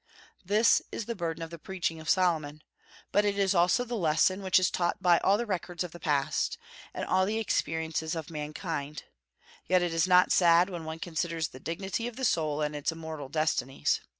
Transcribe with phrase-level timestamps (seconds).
[0.43, 2.63] This is the burden of the preaching of Solomon;
[3.11, 5.99] but it is also the lesson which is taught by all the records of the
[5.99, 6.57] past,
[6.91, 9.03] and all the experiences of mankind.
[9.67, 12.91] Yet it is not sad when one considers the dignity of the soul and its
[12.91, 14.01] immortal destinies.